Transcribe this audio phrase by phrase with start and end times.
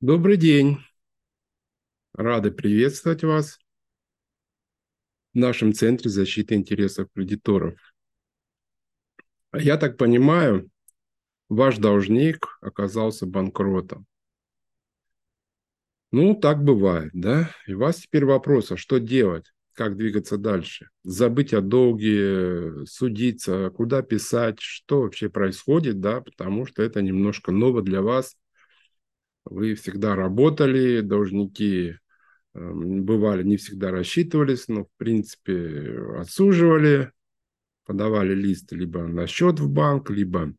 [0.00, 0.78] Добрый день.
[2.12, 3.58] Рады приветствовать вас
[5.34, 7.74] в нашем Центре защиты интересов кредиторов.
[9.52, 10.70] Я так понимаю,
[11.48, 14.06] ваш должник оказался банкротом.
[16.12, 17.50] Ну, так бывает, да?
[17.66, 19.52] И у вас теперь вопрос, а что делать?
[19.72, 20.90] Как двигаться дальше?
[21.02, 26.20] Забыть о долге, судиться, куда писать, что вообще происходит, да?
[26.20, 28.36] Потому что это немножко ново для вас–
[29.44, 31.96] вы всегда работали, должники
[32.54, 37.12] эм, бывали, не всегда рассчитывались, но в принципе отсуживали,
[37.84, 40.52] подавали лист либо на счет в банк, либо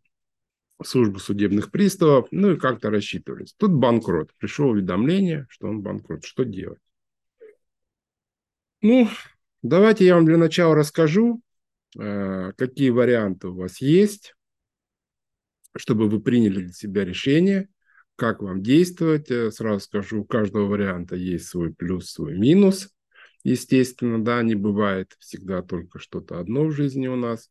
[0.80, 3.54] в службу судебных приставов, ну и как-то рассчитывались.
[3.54, 4.34] Тут банкрот.
[4.38, 6.24] Пришло уведомление, что он банкрот.
[6.24, 6.80] Что делать?
[8.82, 9.10] Ну,
[9.62, 11.42] давайте я вам для начала расскажу,
[12.00, 14.36] э, какие варианты у вас есть,
[15.76, 17.68] чтобы вы приняли для себя решение–
[18.20, 19.32] как вам действовать.
[19.32, 22.94] Э, сразу скажу, у каждого варианта есть свой плюс, свой минус.
[23.44, 27.50] Естественно, да, не бывает всегда только что-то одно в жизни у нас.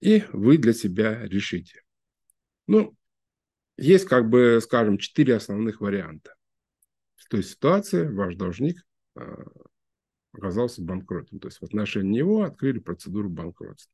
[0.00, 1.82] И вы для себя решите.
[2.66, 2.96] Ну,
[3.76, 6.34] есть, как бы, скажем, четыре основных варианта.
[7.16, 8.84] В той ситуации ваш должник
[9.16, 9.22] э,
[10.32, 11.38] оказался банкротом.
[11.38, 13.92] То есть в отношении него открыли процедуру банкротства.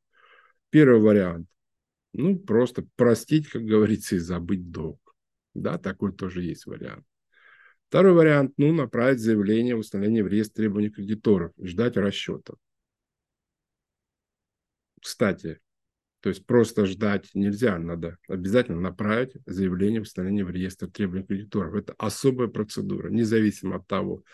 [0.71, 1.49] Первый вариант
[2.17, 5.15] ну, просто простить, как говорится, и забыть долг.
[5.55, 7.05] Да, такой тоже есть вариант.
[7.89, 12.55] Второй вариант, ну, направить заявление в установление в реестр требований кредиторов ждать расчета.
[15.01, 15.61] Кстати,
[16.21, 21.75] то есть просто ждать нельзя, надо обязательно направить заявление в установление в реестр требований кредиторов.
[21.75, 24.25] Это особая процедура, независимо от того,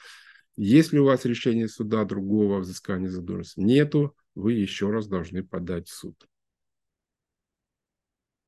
[0.56, 3.60] есть ли у вас решение суда другого взыскания задолженности.
[3.60, 6.16] Нету, вы еще раз должны подать в суд.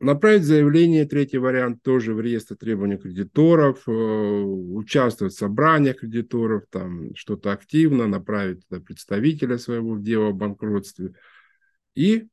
[0.04, 7.14] Направить заявление, третий вариант, тоже в реестр требований кредиторов, э, участвовать в собраниях кредиторов, там
[7.14, 11.14] что-то активно, направить туда представителя своего в дело о банкротстве.
[11.94, 12.28] И,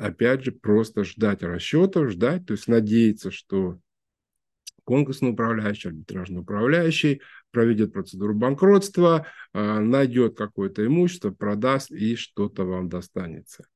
[0.00, 3.78] опять же, просто ждать расчетов, ждать, то есть надеяться, что
[4.84, 7.20] конкурсный управляющий, арбитражный управляющий
[7.50, 13.66] проведет процедуру банкротства, э, найдет какое-то имущество, продаст и что-то вам достанется.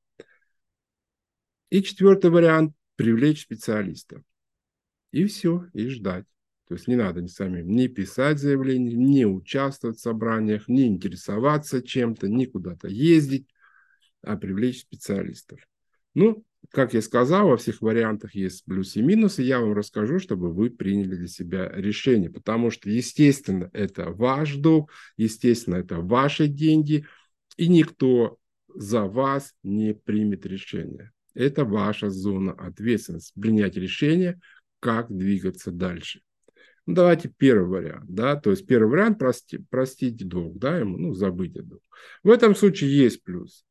[1.69, 4.21] И четвертый вариант привлечь специалиста.
[5.11, 6.25] И все, и ждать.
[6.67, 11.81] То есть не надо ни самим не писать заявление, не участвовать в собраниях, не интересоваться
[11.81, 13.47] чем-то, не куда-то ездить,
[14.21, 15.59] а привлечь специалистов.
[16.13, 19.41] Ну, как я сказал, во всех вариантах есть плюсы и минусы.
[19.41, 22.29] Я вам расскажу, чтобы вы приняли для себя решение.
[22.29, 27.07] Потому что, естественно, это ваш долг, естественно, это ваши деньги,
[27.57, 28.37] и никто
[28.75, 31.11] за вас не примет решение.
[31.33, 33.39] Это ваша зона ответственности.
[33.39, 34.39] Принять решение,
[34.79, 36.21] как двигаться дальше.
[36.87, 41.13] Ну, давайте первый вариант, да, то есть первый вариант прости, простить долг, да, ему, ну,
[41.13, 41.83] забыть о долг.
[42.23, 43.63] В этом случае есть плюс.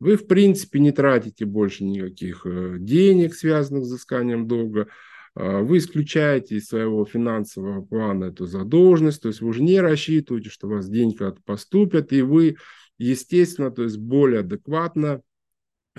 [0.00, 4.88] Вы, в принципе, не тратите больше никаких э, денег, связанных с взысканием долга,
[5.36, 10.48] а, вы исключаете из своего финансового плана эту задолженность, то есть вы уже не рассчитываете,
[10.48, 12.56] что у вас деньги поступят, и вы,
[12.98, 15.20] естественно, то есть более адекватно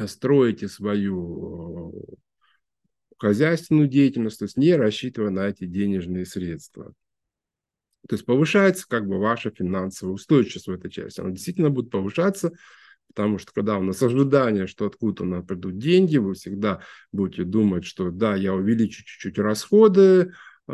[0.05, 2.15] строите свою э,
[3.17, 6.93] хозяйственную деятельность, то есть не рассчитывая на эти денежные средства.
[8.07, 11.19] То есть повышается как бы ваша финансовая устойчивость в этой части.
[11.19, 12.53] Она действительно будет повышаться,
[13.07, 16.81] потому что когда у нас ожидание, что откуда у нас придут деньги, вы всегда
[17.11, 20.71] будете думать, что да, я увеличу чуть-чуть расходы, э,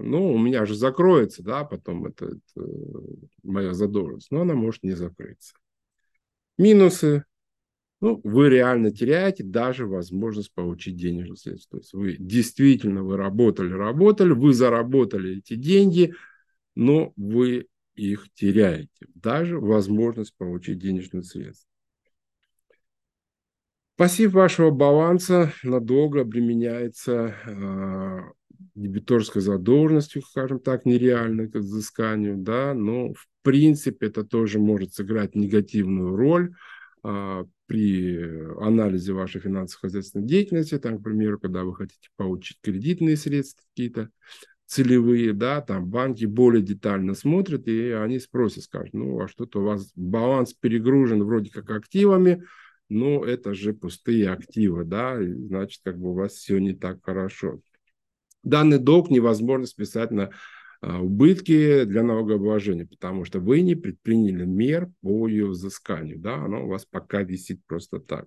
[0.00, 2.66] но у меня же закроется, да, потом это, это
[3.44, 5.54] моя задолженность, но она может не закрыться.
[6.58, 7.24] Минусы
[8.00, 11.78] ну, вы реально теряете даже возможность получить денежные средства.
[11.78, 16.14] То есть вы действительно вы работали, работали, вы заработали эти деньги,
[16.76, 17.66] но вы
[17.96, 19.06] их теряете.
[19.14, 21.68] Даже возможность получить денежные средства.
[23.96, 28.20] Пассив вашего баланса надолго обременяется э,
[28.76, 35.34] дебиторской задолженностью, скажем так, нереальной к взысканию, да, но в принципе это тоже может сыграть
[35.34, 36.54] негативную роль
[37.02, 44.10] при анализе вашей финансово-хозяйственной деятельности, там, к примеру, когда вы хотите получить кредитные средства какие-то
[44.68, 49.64] целевые, да, там банки более детально смотрят, и они спросят, скажут, ну, а что-то у
[49.64, 52.44] вас баланс перегружен вроде как активами,
[52.90, 56.98] но это же пустые активы, да, и значит, как бы у вас все не так
[57.02, 57.60] хорошо.
[58.42, 60.30] Данный долг невозможно списать на а,
[60.80, 66.68] убытки для налогообложения, потому что вы не предприняли мер по ее взысканию, да, оно у
[66.68, 68.26] вас пока висит просто так.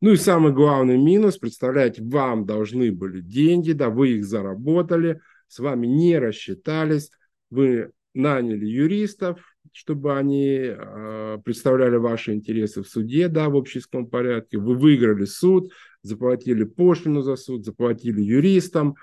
[0.00, 5.58] Ну и самый главный минус, представляете, вам должны были деньги, да, вы их заработали, с
[5.58, 7.10] вами не рассчитались,
[7.50, 9.40] вы наняли юристов,
[9.72, 15.70] чтобы они э, представляли ваши интересы в суде, да, в общественном порядке, вы выиграли суд,
[16.02, 18.96] заплатили пошлину за суд, заплатили юристам,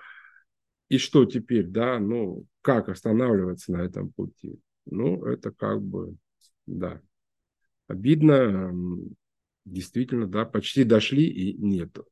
[0.89, 4.59] и что теперь, да, ну, как останавливаться на этом пути?
[4.85, 6.15] Ну, это как бы,
[6.65, 7.01] да,
[7.87, 8.71] обидно,
[9.65, 12.05] действительно, да, почти дошли и нету.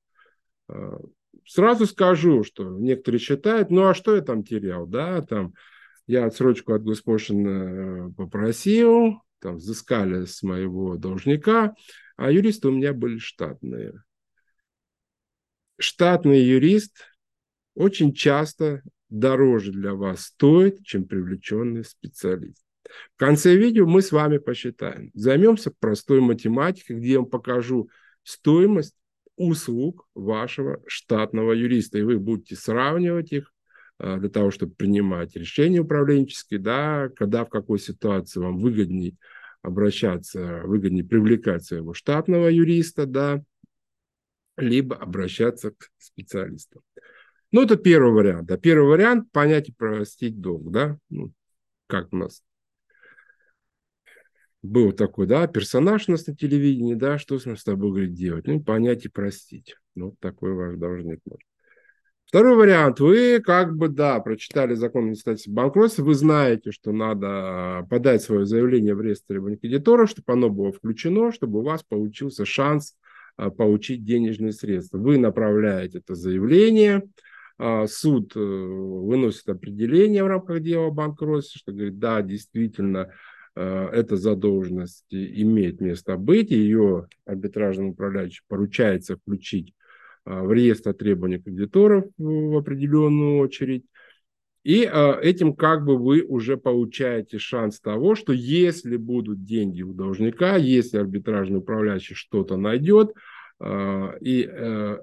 [0.67, 0.99] А,
[1.45, 5.53] сразу скажу, что некоторые считают, ну а что я там терял, да, там
[6.07, 11.75] я отсрочку от госпошлины э, попросил, там взыскали с моего должника,
[12.17, 13.93] а юристы у меня были штатные.
[15.77, 17.10] Штатный юрист
[17.75, 22.63] очень часто дороже для вас стоит, чем привлеченный специалист.
[23.15, 25.11] В конце видео мы с вами посчитаем.
[25.13, 27.89] Займемся простой математикой, где я вам покажу
[28.23, 28.95] стоимость
[29.35, 31.99] услуг вашего штатного юриста.
[31.99, 33.53] И вы будете сравнивать их
[33.97, 39.15] а, для того, чтобы принимать решения управленческие, да, когда в какой ситуации вам выгоднее
[39.61, 43.43] обращаться, выгоднее привлекать своего штатного юриста, да,
[44.57, 46.81] либо обращаться к специалистам.
[47.51, 48.47] Ну, это первый вариант.
[48.47, 48.57] Да.
[48.57, 50.71] Первый вариант– понять и простить долг.
[50.71, 50.97] Да?
[51.09, 51.31] Ну,
[51.87, 52.43] как у нас
[54.61, 58.13] был такой, да, персонаж у нас на телевидении, да, что с ним с тобой говорит
[58.13, 58.47] делать?
[58.47, 59.75] Ну, понять и простить.
[59.95, 61.19] Ну, такой ваш должник.
[62.25, 62.99] Второй вариант.
[62.99, 68.95] Вы как бы, да, прочитали закон инициативе банкротства, вы знаете, что надо подать свое заявление
[68.95, 72.95] в реестр кредитора, чтобы оно было включено, чтобы у вас получился шанс
[73.35, 74.97] а, получить денежные средства.
[74.97, 77.03] Вы направляете это заявление,
[77.87, 83.11] суд э, выносит определение в рамках дела о банкротстве, что говорит, да, действительно,
[83.55, 89.73] Э, эта задолженность имеет место быть, ее арбитражному управляющему поручается включить
[90.25, 93.85] э, в реестр требований кредиторов в определенную очередь.
[94.63, 99.93] И э, этим как бы вы уже получаете шанс того, что если будут деньги у
[99.93, 103.13] должника, если арбитражный управляющий что-то найдет,
[103.63, 104.41] и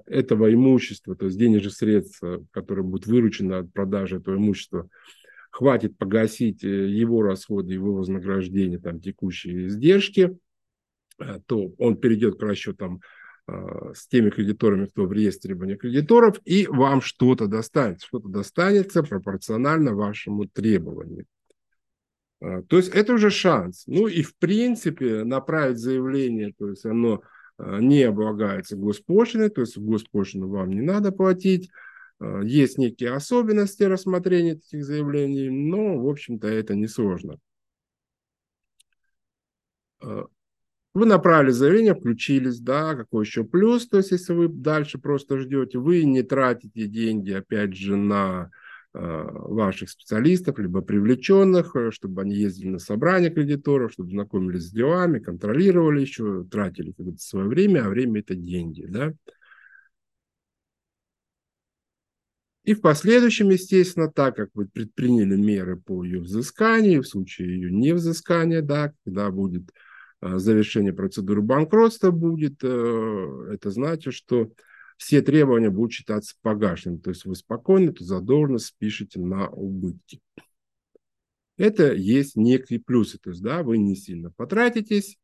[0.05, 2.21] этого имущества, то есть денежных средств,
[2.51, 4.89] которые будут выручены от продажи этого имущества,
[5.51, 10.37] хватит погасить э, его расходы, его вознаграждение, там, текущие издержки,
[11.19, 13.01] э, то он перейдет к расчетам
[13.47, 18.07] э, с теми кредиторами, кто в реестре требований кредиторов, и вам что-то достанется.
[18.07, 21.25] Что-то достанется пропорционально вашему требованию.
[22.39, 23.83] То есть это уже шанс.
[23.85, 27.21] Ну и в принципе направить заявление, то есть оно
[27.59, 31.69] не облагается госпошлиной, то есть госпошлину вам не надо платить,
[32.19, 37.39] Э, есть некие особенности рассмотрения таких заявлений, но, в общем-то, это несложно.
[40.01, 40.25] Э,
[40.93, 45.77] вы направили заявление, включились, да, какой еще плюс, то есть если вы дальше просто ждете,
[45.79, 48.49] вы не тратите деньги, опять же, на э,
[48.93, 56.01] ваших специалистов, либо привлеченных, чтобы они ездили на собрания кредиторов, чтобы знакомились с делами, контролировали
[56.01, 59.13] еще, тратили свое время, а время это деньги, да.
[62.69, 67.71] И в последующем, естественно, так как вы предприняли меры по ее взысканию, в случае ее
[67.71, 69.71] невзыскания, да, когда будет
[70.21, 74.51] э, завершение процедуры банкротства будет, э, это значит, что
[74.99, 76.99] все требования будут считаться погашенными.
[76.99, 80.19] То есть вы спокойно эту задолженность спишете на убытки.
[81.55, 83.17] Это есть некий плюсы.
[83.17, 85.17] То есть, да, вы не сильно потратитесь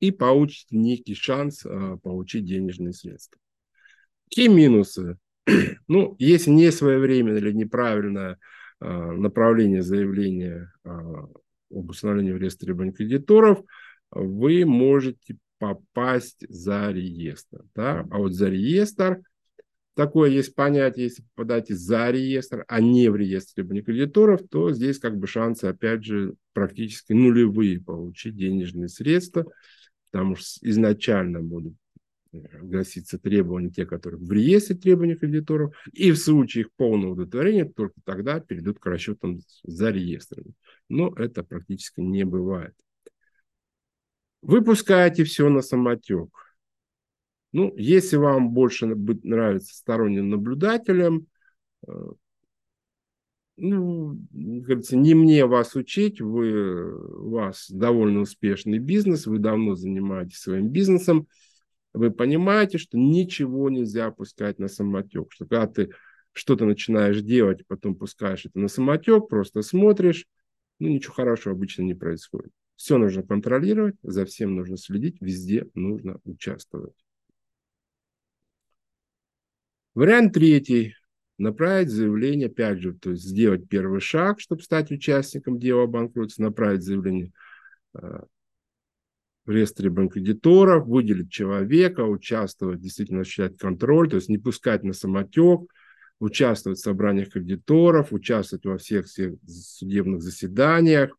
[0.00, 3.38] и получите некий шанс э, получить денежные средства.
[4.24, 5.18] Какие минусы?
[5.86, 8.38] Ну, если не своевременное или неправильное
[8.80, 11.28] а, направление заявления а,
[11.70, 13.62] об установлении в реестре требований кредиторов,
[14.10, 17.64] вы можете попасть за реестр.
[17.74, 18.06] Да?
[18.10, 19.20] А вот за реестр,
[19.94, 24.98] такое есть понятие, если попадаете за реестр, а не в реестр требований кредиторов, то здесь
[24.98, 29.46] как бы шансы, опять же, практически нулевые получить денежные средства,
[30.10, 31.74] потому что изначально будут
[32.62, 37.94] гласится требования, те, которые в реестре требований кредиторов, и в случае их полного удовлетворения только
[38.04, 40.52] тогда перейдут к расчетам за реестрами.
[40.88, 42.74] Но это практически не бывает.
[44.44, 46.28] Вы пускаете все на самотек.
[47.52, 51.28] Ну, если вам больше нравится сторонним наблюдателем,
[51.86, 51.92] э,
[53.56, 60.40] ну, говорится, не мне вас учить, вы, у вас довольно успешный бизнес, вы давно занимаетесь
[60.40, 61.26] своим бизнесом,
[61.94, 65.32] вы понимаете, что ничего нельзя пускать на самотек.
[65.32, 65.90] Что когда ты
[66.32, 70.26] что-то начинаешь делать, потом пускаешь это на самотек, просто смотришь,
[70.80, 72.52] ну ничего хорошего обычно не происходит.
[72.76, 76.94] Все нужно контролировать, за всем нужно следить, везде нужно участвовать.
[79.94, 80.94] Вариант третий.
[81.36, 86.44] Направить заявление, опять же, то есть сделать первый шаг, чтобы стать участником дела о банкротстве,
[86.44, 87.32] направить заявление
[87.94, 88.20] э,
[89.44, 95.62] в реестре банкредиторов, выделить человека, участвовать, действительно осуществлять контроль, то есть не пускать на самотек,
[96.20, 101.16] участвовать в собраниях кредиторов, участвовать во всех, всех судебных заседаниях.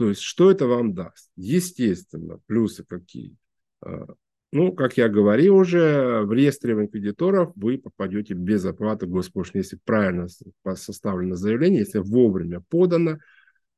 [0.00, 1.30] То есть что это вам даст?
[1.36, 3.36] Естественно, плюсы какие?
[3.82, 4.06] А,
[4.50, 9.60] ну, как я говорил уже, в реестре кредиторов вы попадете без оплаты госпошлины.
[9.60, 10.26] Если правильно
[10.74, 13.18] составлено заявление, если вовремя подано,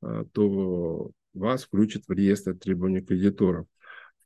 [0.01, 3.67] а, то вас включат в реестр требований кредиторов.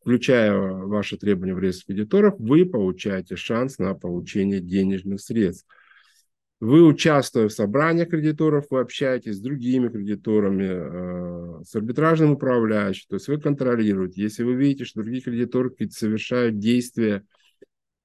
[0.03, 5.67] Включая ваши требования в реестр кредиторов, вы получаете шанс на получение денежных средств.
[6.59, 13.17] Вы, участвуя в собраниях кредиторов, вы общаетесь с другими кредиторами, э, с арбитражным управляющим, то
[13.17, 14.23] есть вы контролируете.
[14.23, 17.25] Если вы видите, что другие кредиторы совершают действия,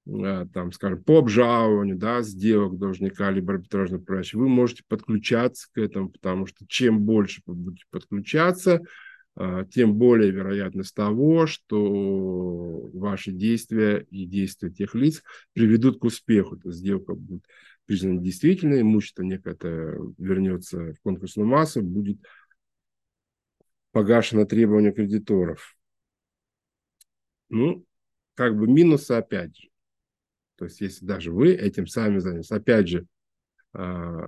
[0.05, 5.77] э, там, скажем, по обжалованию да, сделок должника либо арбитражного управляющего, вы можете подключаться к
[5.77, 8.81] этому, потому что чем больше вы будете подключаться,
[9.38, 16.60] э, тем более вероятность того, что ваши действия и действия тех лиц приведут к успеху.
[16.65, 17.46] Есть сделка будет
[17.85, 19.55] признано действительно, имущество некое
[20.17, 22.17] вернется в конкурсную массу, будет
[23.91, 25.75] погашено требования кредиторов.
[27.50, 27.85] Ну,
[28.35, 29.69] как бы минусы опять же.
[30.55, 33.07] То есть, если даже вы этим сами занялись, опять же,
[33.73, 34.27] а,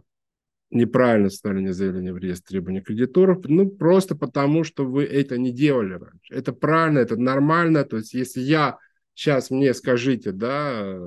[0.69, 5.93] неправильно составление заявления в реестр требований кредиторов, ну, просто потому, что вы это не делали
[5.93, 6.33] раньше.
[6.33, 7.85] Это правильно, это нормально.
[7.85, 8.77] То есть, если я
[9.13, 10.97] сейчас мне скажите, да,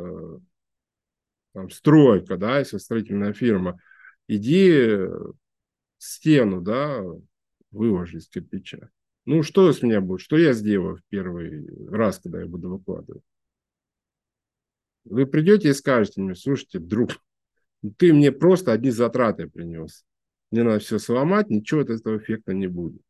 [1.57, 3.81] там, стройка, да, если строительная фирма,
[4.29, 5.09] иди
[5.97, 7.03] стену, да,
[7.71, 8.91] выложи из кирпича.
[9.25, 10.21] Ну, что с меня будет?
[10.21, 13.23] Что я сделаю в первый раз, когда я буду выкладывать?
[15.07, 17.13] Вы придете и скажете мне, слушайте, друг,
[17.97, 20.05] ты мне просто одни затраты принес.
[20.51, 23.01] Мне надо все сломать, ничего от этого эффекта не будет.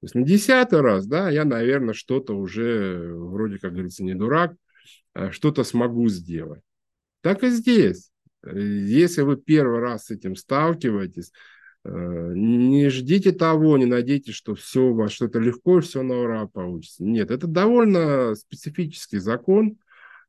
[0.00, 4.56] То есть на десятый раз, да, я, наверное, что-то уже, вроде как говорится, не дурак,
[5.12, 6.62] а что-то смогу сделать.
[7.20, 8.10] Так и здесь.
[8.44, 11.32] Если вы первый раз с этим сталкиваетесь,
[11.84, 16.46] э, не ждите того, не надейтесь, что все у вас что-то легко все на ура
[16.46, 17.04] получится.
[17.04, 19.78] Нет, это довольно специфический закон.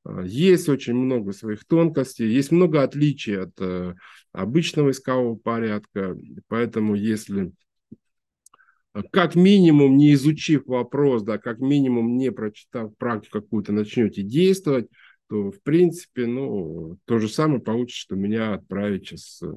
[0.06, 3.94] Э, есть очень много своих тонкостей, есть много отличий от э,
[4.32, 6.18] обычного искового порядка.
[6.48, 7.52] Поэтому если
[9.12, 14.88] как минимум не изучив вопрос, да, как минимум не прочитав практику какую-то, начнете действовать,
[15.30, 19.48] то, в принципе, ну, то же самое получится, что меня отправить сейчас э,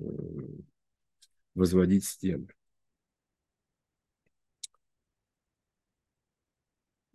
[1.55, 2.49] возводить стены.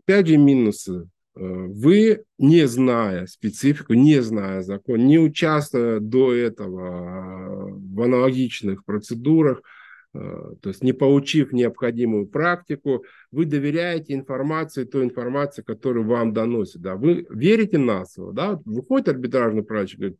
[0.03, 1.07] Опять же минусы.
[1.35, 9.61] Э, вы, не зная специфику, не зная закон, не участвуя до этого в аналогичных процедурах,
[10.61, 16.81] то есть не получив необходимую практику, вы доверяете информации, той информации, которую вам доносят.
[16.81, 16.95] Да?
[16.95, 18.33] Вы верите на слово.
[18.33, 18.61] Да?
[18.65, 20.19] Выходит арбитражный управляющий, говорит,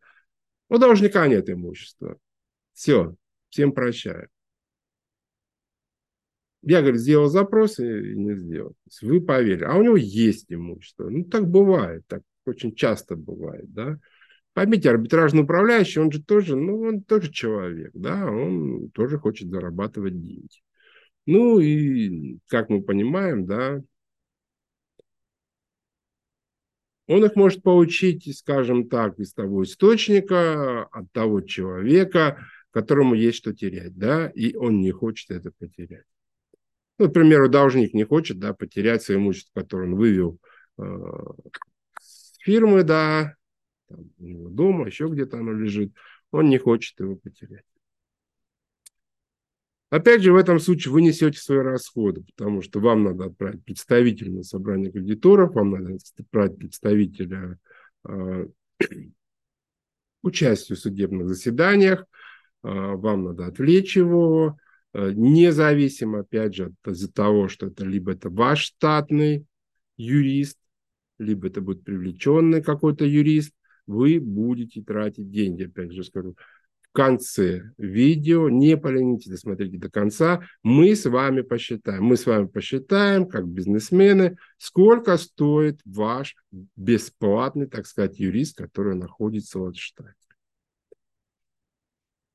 [0.70, 2.18] у должника нет имущества.
[2.74, 3.16] Все,
[3.50, 4.30] всем прощаю.
[6.62, 8.74] Я, говорю, сделал запрос и не сделал.
[9.01, 9.63] Вы поверили.
[9.63, 11.10] А у него есть имущество.
[11.10, 13.98] Ну, так бывает, так очень часто бывает, да.
[14.58, 20.20] Поймите, арбитражный управляющий, он же тоже, ну, он тоже человек, да, он тоже хочет зарабатывать
[20.20, 20.64] деньги.
[21.28, 23.84] Ну и, как мы понимаем, да,
[27.06, 33.54] он их может получить, скажем так, из того источника, от того человека, которому есть что
[33.54, 36.06] терять, да, и он не хочет это потерять.
[36.98, 40.40] Ну, к примеру, должник не хочет, да, потерять свое имущество, которое он вывел
[40.80, 40.82] э,
[42.02, 43.38] с фирмы, да,
[43.88, 45.94] там, у него дома, еще где-то оно лежит,
[46.32, 47.63] он не хочет его потерять.
[49.89, 54.32] Опять же, в этом случае вы несете свои расходы, потому что вам надо отправить представителя
[54.32, 57.58] на собрание кредиторов, вам надо отправить представителя
[58.06, 58.48] э,
[60.24, 62.06] участию в судебных заседаниях, э,
[62.63, 64.58] вам надо отвлечь его,
[64.94, 69.46] э, независимо, опять же, из-за того, что это либо это ваш штатный
[69.96, 70.58] юрист,
[71.17, 73.53] либо это будет привлеченный какой-то юрист,
[73.88, 76.36] вы будете тратить деньги, опять же скажу.
[76.82, 82.03] В конце видео, не поленитесь, досмотрите до конца, мы с вами посчитаем.
[82.03, 86.36] Мы с вами посчитаем, как бизнесмены, сколько стоит ваш
[86.75, 90.13] бесплатный, так сказать, юрист, который находится в штате.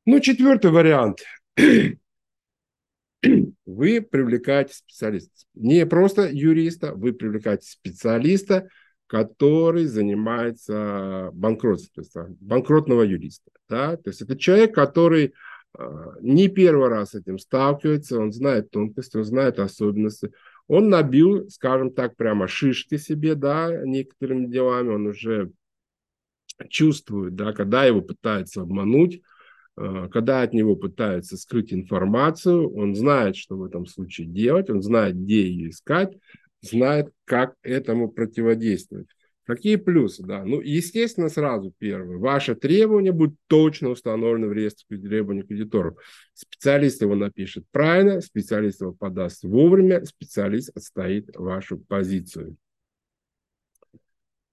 [0.05, 1.21] Ну, четвертый вариант.
[3.67, 5.33] вы привлекаете специалиста.
[5.55, 8.69] Не просто юриста, вы привлекаете специалиста,
[9.13, 13.51] который занимается банкротством, банкротного юриста.
[13.69, 13.99] Да?
[13.99, 15.35] То есть это человек, который
[15.79, 20.33] а, не первый раз с этим сталкивается, он знает тонкости, он знает особенности.
[20.67, 25.53] Он набил, скажем так, прямо шишки себе, да, некоторыми делами, он уже
[26.71, 29.21] чувствует, да, когда его пытаются обмануть,
[29.77, 34.81] а, когда от него пытаются скрыть информацию, он знает, что в этом случае делать, он
[34.81, 36.17] знает, где ее искать,
[36.63, 39.09] знает, как этому противодействовать.
[39.45, 40.23] Какие плюсы?
[40.23, 40.45] Да?
[40.45, 42.17] Ну, естественно, сразу первое.
[42.17, 45.97] Ваше требование будет точно установлено в реестре требований кредиторов.
[46.33, 52.57] Специалист его напишет правильно, специалист его подаст вовремя, специалист отстоит вашу позицию.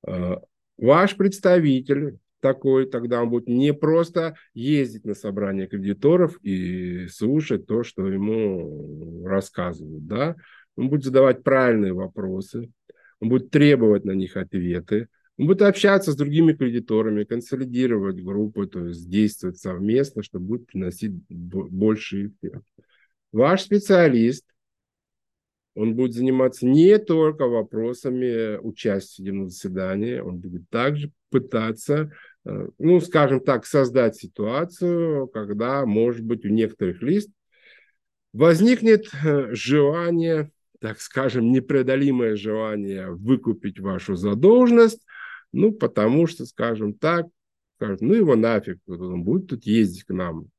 [0.07, 0.41] А,
[0.77, 7.83] ваш представитель такой, тогда он будет не просто ездить на собрание кредиторов и слушать то,
[7.83, 10.35] что ему рассказывают, да,
[10.79, 12.71] он будет задавать правильные вопросы,
[13.19, 18.85] он будет требовать на них ответы, он будет общаться с другими кредиторами, консолидировать группы, то
[18.85, 22.63] есть действовать совместно, что будет приносить больший эффект.
[23.33, 24.45] Ваш специалист,
[25.75, 32.11] он будет заниматься не только вопросами участия в судебном заседании, он будет также пытаться,
[32.45, 37.29] э, ну, скажем так, создать ситуацию, когда, может быть, у некоторых лист
[38.33, 45.05] возникнет э, желание так скажем, непреодолимое желание выкупить вашу задолженность,
[45.51, 47.27] ну, потому что, скажем так,
[47.75, 50.49] скажут, ну его нафиг, он будет тут ездить к нам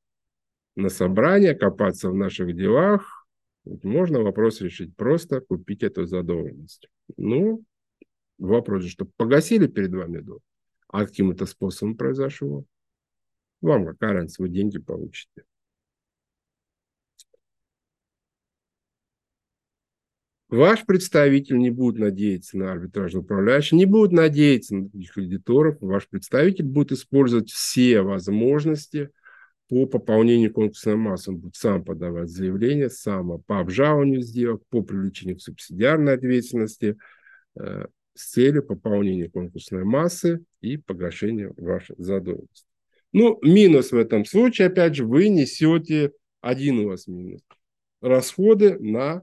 [0.76, 3.26] на собрание, копаться в наших делах,
[3.64, 6.88] можно вопрос решить просто, купить эту задолженность.
[7.16, 7.62] Ну,
[8.38, 10.42] вопрос же, что погасили перед вами долг,
[10.88, 12.64] а каким это способом произошло?
[13.60, 15.44] Вам какая разница, вы деньги получите.
[20.50, 25.76] Ваш представитель не будет надеяться на арбитражный управляющий, не будет надеяться на других кредиторов.
[25.80, 29.10] Ваш представитель будет использовать все возможности
[29.68, 31.30] по пополнению конкурсной массы.
[31.30, 36.96] Он будет сам подавать заявление, сам по обжалованию сделок, по привлечению к субсидиарной ответственности
[37.56, 42.66] э, с целью пополнения конкурсной массы и погашения вашей задолженности.
[43.12, 47.42] Ну, минус в этом случае, опять же, вы несете, один у вас минус,
[48.00, 49.22] расходы на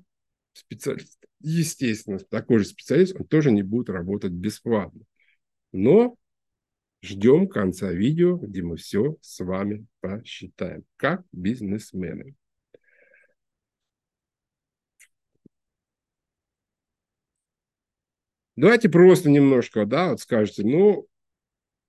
[0.53, 1.16] специалист.
[1.39, 5.01] Естественно, такой же специалист, он тоже не будет работать бесплатно.
[5.71, 6.15] Но
[7.01, 12.35] ждем конца видео, где мы все с вами посчитаем, как бизнесмены.
[18.55, 21.05] Давайте просто немножко, да, вот скажете, ну,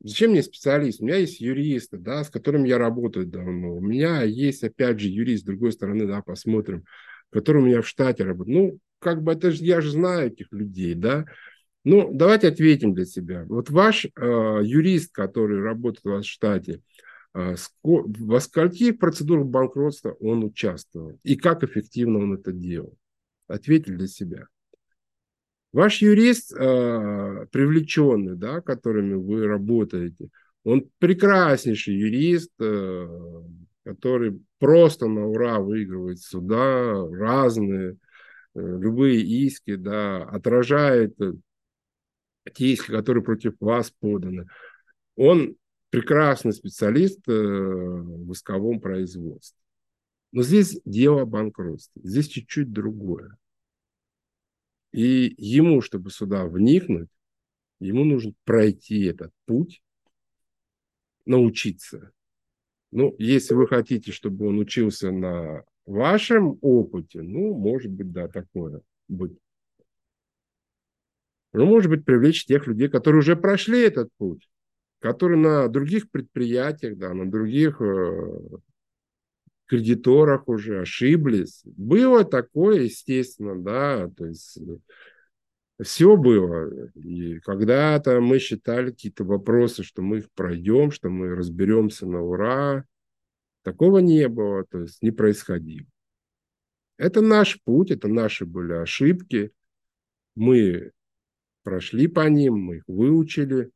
[0.00, 1.00] зачем мне специалист?
[1.00, 3.74] У меня есть юристы, да, с которыми я работаю давно.
[3.76, 6.84] У меня есть, опять же, юрист, с другой стороны, да, посмотрим,
[7.30, 8.58] который у меня в штате работает.
[8.58, 11.24] Ну, как бы это же, я же знаю этих людей, да.
[11.84, 13.44] Ну, давайте ответим для себя.
[13.48, 14.08] Вот ваш э,
[14.62, 16.82] юрист, который работает в штате,
[17.34, 21.18] э, ско, во скольких процедурах банкротства он участвовал?
[21.22, 22.96] И как эффективно он это делал?
[23.46, 24.46] Ответьте для себя.
[25.72, 30.28] Ваш юрист, э, привлеченный, да, которыми вы работаете,
[30.64, 33.06] он прекраснейший юрист, э,
[33.84, 37.96] который просто на ура выигрывает суда разные,
[38.60, 41.34] любые иски, да, отражает э,
[42.54, 44.46] те иски, которые против вас поданы.
[45.16, 45.56] Он
[45.90, 49.58] прекрасный специалист э, в исковом производстве.
[50.32, 53.36] Но здесь дело банкротства, здесь чуть-чуть другое.
[54.92, 57.08] И ему, чтобы сюда вникнуть,
[57.80, 59.82] ему нужно пройти этот путь,
[61.24, 62.12] научиться
[62.90, 68.80] ну, если вы хотите, чтобы он учился на вашем опыте, ну, может быть, да, такое
[69.08, 69.38] быть.
[71.52, 74.48] Ну, может быть, привлечь тех людей, которые уже прошли этот путь,
[75.00, 78.38] которые на других предприятиях, да, на других э,
[79.66, 81.62] кредиторах уже ошиблись.
[81.64, 84.58] Было такое, естественно, да, то есть
[85.82, 86.90] все было.
[86.94, 92.84] И когда-то мы считали какие-то вопросы, что мы их пройдем, что мы разберемся на ура.
[93.68, 95.86] Такого не было, то есть не происходило.
[96.96, 99.52] Это наш путь, это наши были ошибки.
[100.34, 100.92] Мы
[101.64, 103.70] прошли по ним, мы их выучили,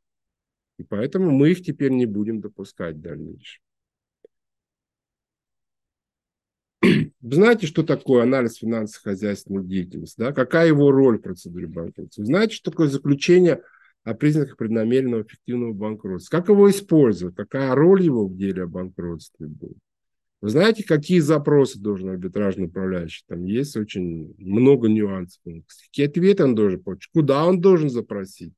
[0.78, 3.62] и поэтому мы их теперь не будем допускать в дальнейшем.
[6.81, 10.18] Вы знаете, что такое анализ финансово-хозяйственной деятельности?
[10.18, 10.33] Да?
[10.33, 12.22] Какая его роль в процедуре банкротства?
[12.22, 13.62] Вы знаете, что такое заключение
[14.04, 16.38] о признаках преднамеренного эффективного банкротства?
[16.38, 17.36] Как его использовать?
[17.36, 19.78] Какая роль его в деле о банкротстве будет?
[20.40, 23.22] Вы знаете, какие запросы должен арбитражный управляющий?
[23.28, 25.40] Там есть очень много нюансов.
[25.44, 27.12] Какие ответы он должен получить?
[27.12, 28.52] Куда он должен запросить?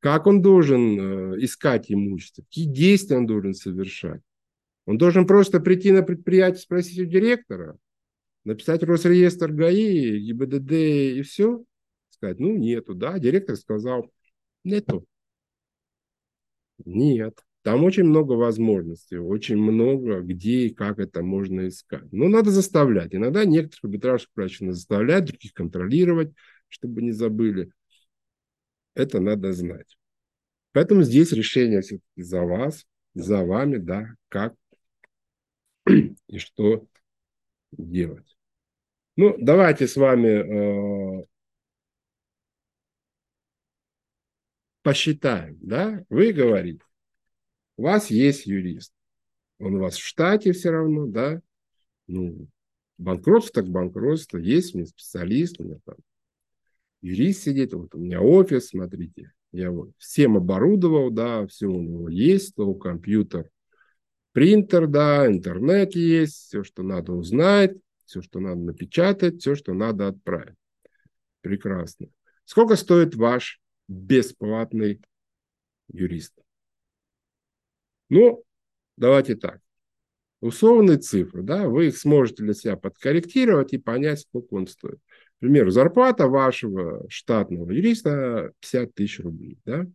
[0.00, 1.00] Как он должен
[1.32, 2.42] э, искать имущество?
[2.42, 4.20] Какие действия он должен совершать?
[4.84, 7.76] Он должен просто прийти на предприятие, спросить у директора,
[8.44, 11.64] написать Росреестр ГАИ, ГИБДД и все?
[12.10, 13.18] Сказать, ну, нету, да?
[13.18, 14.10] Директор сказал,
[14.64, 15.06] нету.
[16.84, 17.44] Нет.
[17.62, 22.10] Там очень много возможностей, очень много где и как это можно искать.
[22.12, 23.14] Но надо заставлять.
[23.14, 26.32] Иногда некоторых арбитражных прачек заставлять, других контролировать,
[26.68, 27.70] чтобы не забыли.
[28.94, 29.98] Это надо знать.
[30.72, 34.54] Поэтому здесь решение все-таки за вас, за вами, да, как
[35.86, 36.86] и что
[37.72, 38.36] делать.
[39.16, 41.24] Ну, давайте с вами э,
[44.88, 46.02] посчитаем, да?
[46.08, 46.80] Вы говорите,
[47.76, 48.94] у вас есть юрист.
[49.58, 51.42] Он у вас в штате все равно, да?
[52.06, 52.48] Ну,
[52.96, 54.38] банкротство так банкротство.
[54.38, 55.96] Есть у меня специалист, у меня там
[57.02, 59.30] юрист сидит, вот у меня офис, смотрите.
[59.52, 63.50] Я вот всем оборудовал, да, все у него есть, то компьютер,
[64.32, 70.08] принтер, да, интернет есть, все, что надо узнать, все, что надо напечатать, все, что надо
[70.08, 70.56] отправить.
[71.42, 72.06] Прекрасно.
[72.46, 75.00] Сколько стоит ваш бесплатный
[75.88, 76.34] юрист?
[78.08, 78.44] Ну,
[78.96, 79.60] давайте так.
[80.40, 84.98] Условные цифры, да, вы их сможете для себя подкорректировать и понять, сколько он стоит.
[84.98, 89.86] К примеру, зарплата вашего штатного юриста 50 тысяч рублей, да.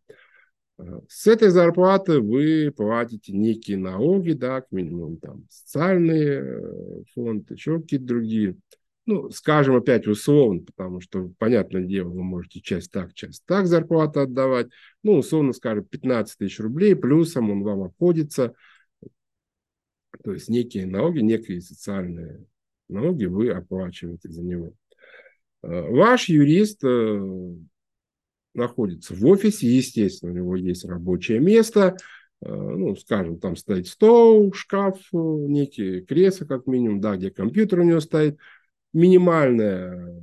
[1.08, 7.80] С этой зарплаты вы платите некие налоги, да, к минимуму там социальные э, фонды, еще
[7.80, 8.58] какие-то другие
[9.06, 14.22] ну, скажем опять условно, потому что, понятное дело, вы можете часть так, часть так зарплату
[14.22, 14.68] отдавать,
[15.04, 18.54] ну, условно скажем, 15 тысяч рублей, плюсом он вам обходится,
[20.24, 22.46] то есть некие налоги, некие социальные
[22.88, 24.74] налоги вы оплачиваете за него.
[25.64, 27.56] Э, ваш юрист э,
[28.54, 31.98] находится в офисе, естественно, у него есть рабочее место,
[32.42, 37.84] э, ну, скажем, там стоит стол, шкаф, некие кресла, как минимум, да, где компьютер у
[37.84, 38.38] него стоит,
[38.94, 40.14] минимальная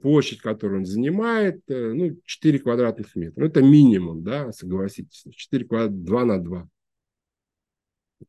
[0.00, 3.40] площадь, которую он занимает, э, ну, 4 квадратных метра.
[3.40, 5.24] Ну, это минимум, да, согласитесь.
[5.30, 6.68] 4 квадрат, 2 на 2.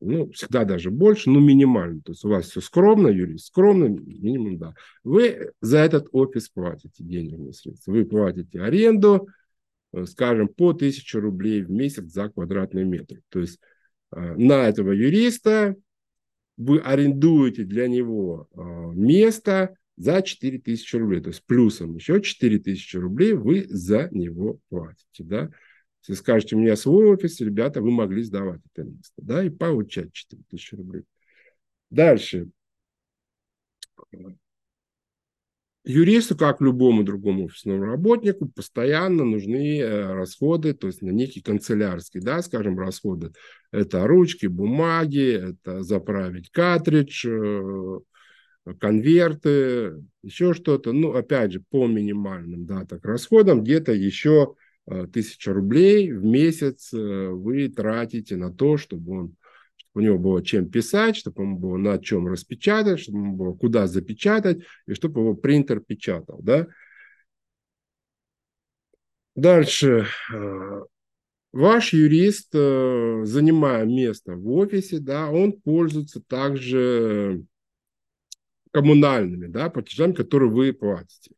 [0.01, 2.01] Ну, всегда даже больше, но минимально.
[2.01, 4.75] То есть у вас все скромно, юрист, скромно, минимум, да.
[5.03, 7.91] Вы за этот офис платите денежные средства.
[7.91, 9.27] Вы платите аренду,
[9.93, 13.21] э, скажем, по 1000 рублей в месяц за квадратный метр.
[13.29, 13.59] То есть
[14.15, 15.75] э, на этого юриста
[16.59, 21.21] вы арендуете для него а, место за 4000 рублей.
[21.21, 25.23] То есть плюсом еще 4000 рублей вы за него платите.
[25.23, 25.49] Да?
[26.01, 29.13] Если скажете, у меня свой офис, ребята, вы могли сдавать это место.
[29.17, 31.03] Да, и получать 4000 рублей.
[31.89, 32.49] Дальше.
[35.85, 42.21] Юристу, как любому другому офисному работнику, постоянно нужны э, расходы, то есть на некие канцелярские,
[42.21, 43.31] да, скажем, расходы.
[43.71, 47.99] Это ручки, бумаги, это заправить картридж, э,
[48.77, 50.91] конверты, еще что-то.
[50.91, 56.89] Ну, опять же, по минимальным да, так, расходам где-то еще э, тысяча рублей в месяц
[56.91, 59.35] вы тратите на то, чтобы он
[59.93, 63.87] у него было чем писать, чтобы ему было на чем распечатать, чтобы ему было куда
[63.87, 66.39] запечатать, и чтобы его принтер печатал.
[66.41, 66.67] Да?
[69.35, 70.07] Дальше.
[70.33, 70.81] Э,
[71.51, 77.43] ваш юрист, э, занимая место в офисе, да, он пользуется также
[78.71, 81.31] коммунальными да, платежами, которые вы платите.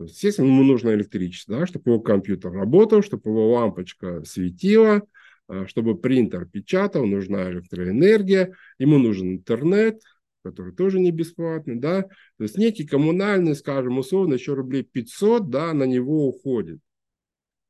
[0.00, 5.02] естественно, ему нужно электричество, да, чтобы его компьютер работал, чтобы его лампочка светила,
[5.66, 10.00] чтобы принтер печатал, нужна электроэнергия, ему нужен интернет,
[10.46, 15.72] который тоже не бесплатный, да, то есть некий коммунальный, скажем, условно, еще рублей 500, да,
[15.72, 16.78] на него уходит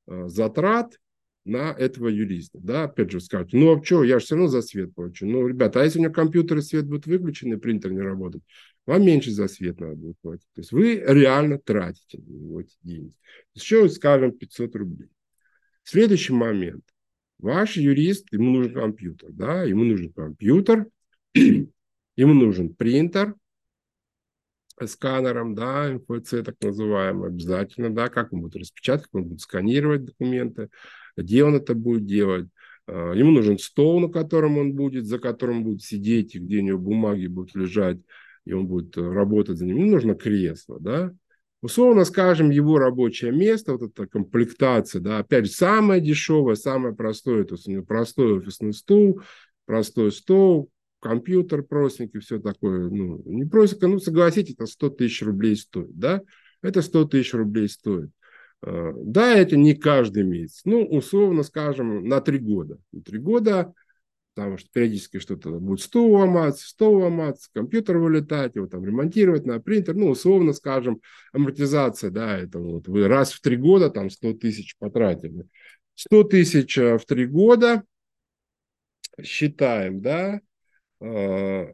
[0.07, 0.99] а, затрат
[1.45, 4.62] на этого юриста, да, опять же скажут, ну, а что, я же все равно за
[4.62, 7.93] свет плачу, ну, ребята, а если у меня компьютер и свет будет выключен, и принтер
[7.93, 8.45] не работает,
[8.85, 12.77] вам меньше за свет надо будет платить, то есть вы реально тратите на него эти
[12.83, 13.15] деньги,
[13.55, 15.09] еще, скажем, 500 рублей.
[15.83, 16.83] Следующий момент,
[17.38, 20.87] Ваш юрист, ему нужен компьютер, да, ему нужен компьютер,
[21.35, 23.35] ему нужен принтер,
[24.85, 30.05] сканером, да, МФЦ так называемый, обязательно, да, как он будет распечатать, как он будет сканировать
[30.05, 30.68] документы,
[31.16, 32.49] где он это будет делать.
[32.87, 36.62] А, ему нужен стол, на котором он будет, за которым будет сидеть, и где у
[36.62, 37.99] него бумаги будут лежать,
[38.44, 39.79] и он будет э, работать за ним.
[39.79, 41.12] Ему нужно кресло, да.
[41.66, 47.42] Условно скажем, его рабочее место, вот эта комплектация, да, опять же, самое дешевое, самое простое,
[47.42, 49.20] то есть у него простой офисный стул,
[49.64, 55.57] простой стол, компьютер простенький, все такое, ну, не простенько, ну, согласитесь, это 100 тысяч рублей
[55.57, 56.22] стоит, да,
[56.62, 58.11] это 100 тысяч рублей стоит.
[58.62, 62.79] А, да, это не каждый месяц, ну, условно скажем, на три года.
[62.92, 63.74] На три года,
[64.37, 69.59] потому что периодически что-то будет 100 ломаться, 100 ломаться, компьютер вылетать, его там ремонтировать на
[69.61, 71.01] принтер, ну, условно скажем,
[71.33, 75.46] амортизация, да, это вот вы раз в три года там 100 тысяч потратили.
[75.94, 77.83] 100 тысяч э, в три года,
[79.22, 80.42] считаем, да,
[81.01, 81.72] э,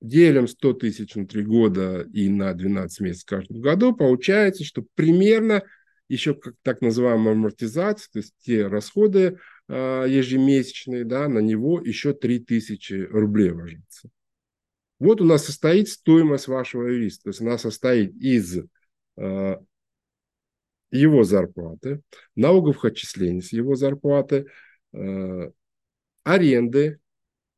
[0.00, 5.64] делим 100 тысяч на 3 года и на 12 месяцев в году, получается, что примерно
[6.08, 12.12] еще как так называемая амортизация, то есть те расходы э, ежемесячные, да, на него еще
[12.12, 14.08] 3000 рублей ложится.
[14.98, 17.24] Вот у нас состоит стоимость вашего юриста.
[17.24, 18.58] То есть она состоит из
[19.16, 19.56] э,
[20.90, 22.02] его зарплаты,
[22.36, 24.46] налогов отчислений с его зарплаты,
[24.92, 25.50] э,
[26.22, 27.00] аренды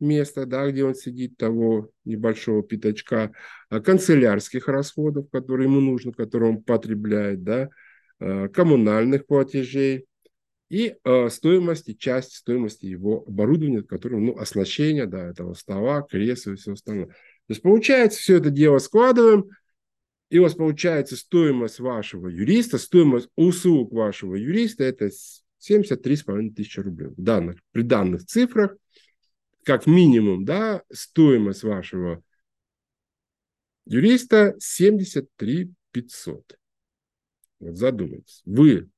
[0.01, 3.33] места, да, где он сидит, того небольшого пятачка,
[3.71, 7.71] а канцелярских расходов, которые ему нужно, которые он потребляет, да,
[8.19, 10.07] а, коммунальных платежей
[10.69, 16.57] и э, стоимости, часть стоимости его оборудования, которое, ну, оснащение, да, этого стола, кресла и
[16.57, 17.07] все остальное.
[17.07, 17.15] То
[17.51, 19.49] есть получается, все это дело складываем,
[20.29, 25.11] и у вас получается стоимость вашего юриста, стоимость услуг вашего юриста, это
[25.61, 27.11] 73,5 тысячи рублей.
[27.17, 28.77] В данных, при данных цифрах,
[29.63, 32.23] как минимум, да, стоимость вашего
[33.85, 36.59] юриста 73 500.
[37.61, 38.43] Вот задумайтесь.
[38.45, 38.91] Вы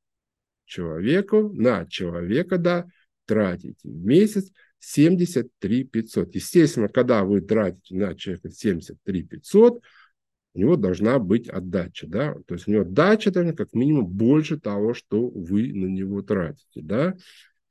[0.69, 2.87] человеку, на человека, да,
[3.27, 4.51] тратите в месяц
[4.81, 6.35] 73 500.
[6.35, 9.83] Естественно, когда вы тратите на человека 73 500,
[10.55, 14.59] у него должна быть отдача, да, то есть у него отдача должна как минимум больше
[14.59, 17.17] того, что вы на него тратите, да,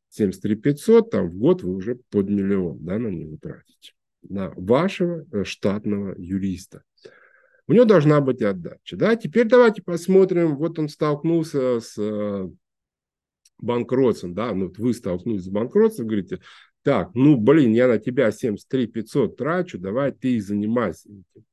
[0.10, 3.94] 73 500, там в год вы уже под миллион, да, на него тратите,
[4.30, 6.84] на вашего э, штатного юриста.
[7.68, 12.50] У него должна быть отдача, да, теперь давайте посмотрим, вот он столкнулся с э,
[13.60, 16.39] банкротством, да, ну, вот вы столкнулись с банкротством, говорите,
[16.84, 21.46] так, ну, блин, я на тебя 73 500 трачу, давай ты и занимайся этим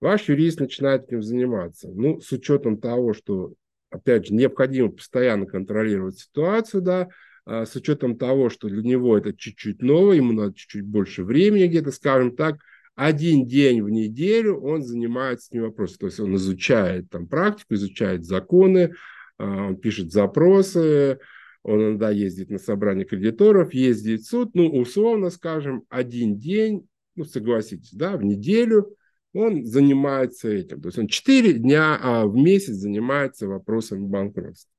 [0.00, 1.88] ваш юрист начинает этим заниматься.
[1.88, 3.54] Ну, с учетом того, что,
[3.90, 7.08] опять же, необходимо постоянно контролировать ситуацию, да,
[7.44, 11.66] а, с учетом того, что для него это чуть-чуть новое, ему надо чуть-чуть больше времени
[11.66, 12.58] где-то, скажем так,
[12.94, 15.98] один день в неделю он занимается этим вопросом.
[16.00, 18.94] То есть он изучает там практику, изучает законы,
[19.38, 21.18] он пишет запросы,
[21.62, 27.24] он иногда ездит на собрание кредиторов, ездит в суд, ну, условно скажем, один день, ну,
[27.24, 28.96] согласитесь, да, в неделю–
[29.36, 30.80] он занимается этим.
[30.80, 34.72] То есть он 4 дня а, в месяц занимается вопросом банкротства.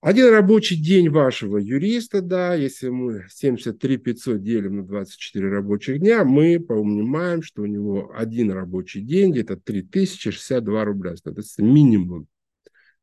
[0.00, 6.24] Один рабочий день вашего юриста, да, если мы 73 500 делим на 24 рабочих дня,
[6.24, 11.14] мы понимаем, что у него один рабочий день где-то 3062 рубля.
[11.24, 12.28] Это минимум,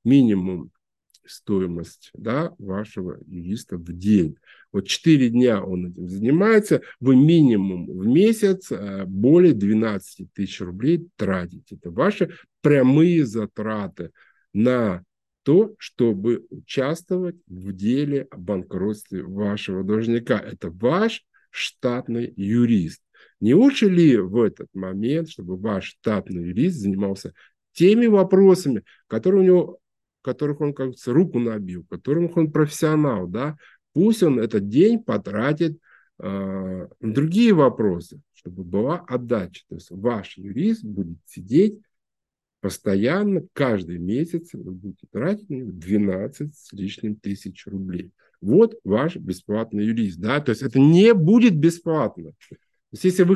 [0.04, 0.72] минимум
[1.26, 4.36] стоимость да, вашего юриста в день.
[4.72, 11.08] Вот 4 дня он этим занимается, вы минимум в месяц э, более 12 тысяч рублей
[11.16, 11.76] тратите.
[11.76, 14.12] Это ваши прямые затраты
[14.52, 15.04] на
[15.44, 20.40] то, чтобы участвовать в деле о банкротстве вашего должника.
[20.40, 23.02] Это ваш штатный юрист.
[23.40, 27.34] Не лучше ли в этот момент, чтобы ваш штатный юрист занимался
[27.74, 29.80] теми вопросами, которые у него
[30.24, 33.58] которых он, как руку набил, которых он профессионал, да,
[33.94, 35.78] пусть он этот день потратит
[36.20, 39.64] э, на другие вопросы, чтобы была отдача.
[39.70, 41.80] То есть ваш юрист будет сидеть
[42.62, 48.12] постоянно, каждый месяц вы будете тратить 12 с лишним тысяч рублей.
[48.40, 50.20] Вот ваш бесплатный юрист.
[50.20, 50.40] Да?
[50.40, 52.32] То есть это не будет бесплатно.
[52.50, 52.56] То
[52.92, 53.36] есть если вы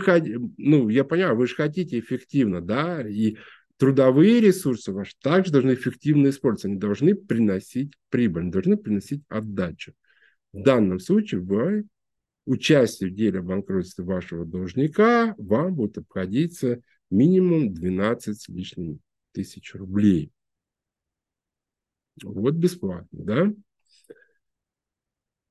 [0.58, 3.38] ну, я понимаю, вы же хотите эффективно, да, и
[3.78, 6.68] трудовые ресурсы ваши также должны эффективно использоваться.
[6.68, 9.94] Они должны приносить прибыль, они должны приносить отдачу.
[10.54, 11.84] В данном случае в
[12.46, 19.00] участии в деле банкротства вашего должника вам будет обходиться минимум 12 с лишним
[19.34, 20.32] тысяч рублей.
[22.24, 23.54] Вот бесплатно, да?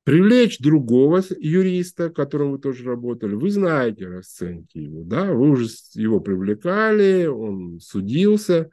[0.07, 6.21] Привлечь другого юриста, которым вы тоже работали, вы знаете расценки его, да, вы уже его
[6.21, 8.71] привлекали, он судился,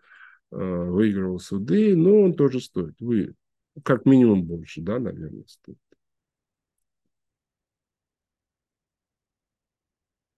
[0.52, 2.94] э, выигрывал суды, но он тоже стоит.
[3.00, 3.34] Вы
[3.84, 5.80] как минимум больше, да, наверное, стоит.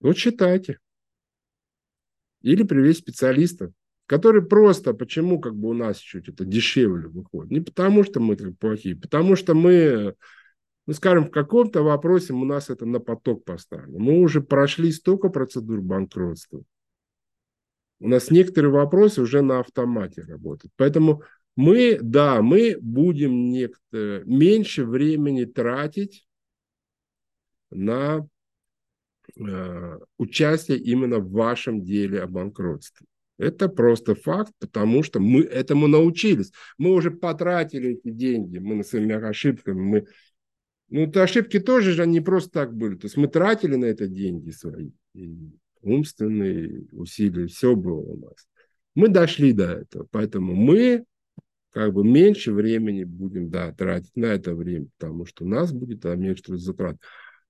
[0.00, 0.78] Вот считайте.
[2.40, 3.70] Или привлечь специалиста,
[4.06, 7.50] который просто, почему как бы у нас чуть это дешевле выходит?
[7.50, 10.14] Не потому, что мы плохие, потому что мы
[10.86, 13.98] ну, скажем, в каком-то вопросе у нас это на поток поставлено.
[13.98, 16.62] Мы уже прошли столько процедур банкротства.
[17.98, 20.72] У нас некоторые вопросы уже на автомате работают.
[20.76, 21.22] Поэтому
[21.56, 26.26] мы, да, мы будем некто, меньше времени тратить
[27.70, 28.28] на
[29.36, 33.06] э, участие именно в вашем деле о банкротстве.
[33.38, 36.52] Это просто факт, потому что мы этому научились.
[36.78, 40.06] Мы уже потратили эти деньги, мы на своими ошибками, мы...
[40.88, 42.96] Ну, это ошибки тоже же не просто так были.
[42.96, 45.50] То есть мы тратили на это деньги свои, и
[45.82, 48.48] умственные усилия, все было у нас.
[48.94, 51.04] Мы дошли до этого, поэтому мы
[51.70, 56.00] как бы меньше времени будем да, тратить на это время, потому что у нас будет
[56.00, 56.96] да, меньше затрат.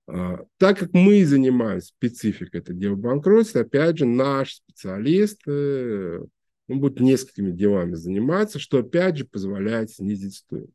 [0.07, 6.19] А, так как мы занимаемся спецификой это дело банкротства, опять же, наш специалист э,
[6.67, 10.73] он будет несколькими делами заниматься, что опять же позволяет снизить стоимость.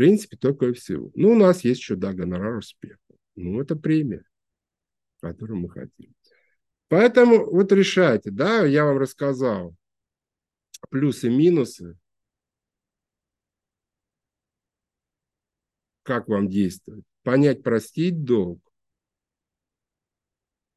[0.00, 1.10] Принципе, только и всего.
[1.14, 2.98] Ну, у нас есть еще, да, гонорар успеха.
[3.36, 4.24] Ну, это премия,
[5.20, 6.14] которую мы хотим.
[6.88, 9.76] Поэтому вот решайте, да, я вам рассказал
[10.88, 11.98] плюсы и минусы
[16.02, 17.04] как вам действовать.
[17.22, 18.62] Понять, простить долг.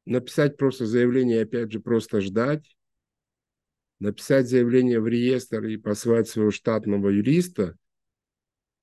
[0.04, 2.76] Написать просто заявление, опять же, просто ждать.
[4.00, 7.78] Написать заявление в реестр и послать своего штатного юриста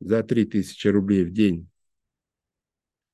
[0.02, 1.70] за 3000 рублей в день.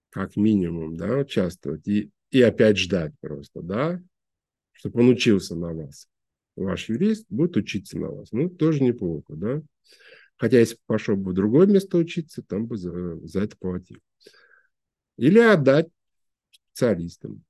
[0.10, 1.88] Как минимум, да, участвовать.
[1.88, 4.02] И, и опять ждать просто, да,
[4.72, 6.08] чтобы он учился на вас.
[6.56, 8.32] Ваш юрист будет учиться на вас.
[8.32, 9.62] Ну, тоже неплохо, да.
[10.38, 13.98] Хотя если пошел бы в другое место учиться, там бы за, за это платил.
[15.18, 15.88] Или отдать
[16.52, 17.44] специалистам.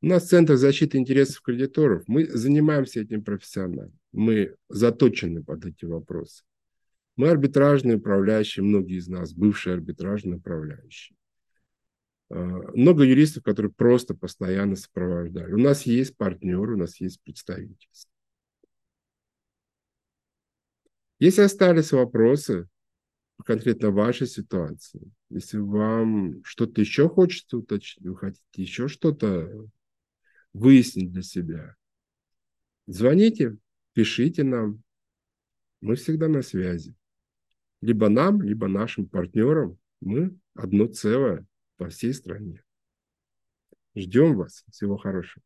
[0.00, 2.04] У нас Центр защиты интересов кредиторов.
[2.06, 3.92] Мы занимаемся этим профессионально.
[4.12, 6.44] Мы заточены под эти вопросы.
[7.16, 11.16] Мы арбитражные управляющие, многие из нас бывшие арбитражные управляющие.
[12.30, 15.52] А, много юристов, которые просто постоянно сопровождали.
[15.52, 18.10] У нас есть партнеры, у нас есть представительство.
[21.20, 22.68] Если остались вопросы
[23.44, 29.68] конкретно вашей ситуации, если вам что-то еще хочется уточнить, вы хотите еще что-то
[30.52, 31.76] выяснить для себя,
[32.86, 33.56] звоните,
[33.92, 34.82] пишите нам.
[35.80, 36.94] Мы всегда на связи.
[37.84, 39.76] Либо нам, либо нашим партнерам.
[40.00, 41.44] Мы одно целое
[41.76, 42.64] по всей стране.
[43.94, 44.64] Ждем вас.
[44.70, 45.44] Всего хорошего.